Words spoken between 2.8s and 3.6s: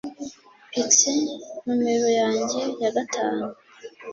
ya gatanu